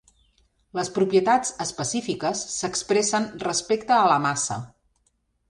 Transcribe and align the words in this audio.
Les 0.77 0.87
propietats 0.95 1.53
"específiques" 1.65 2.41
s'expressen 2.55 3.29
respecte 3.45 3.95
a 4.01 4.09
la 4.15 4.19
massa. 4.27 4.61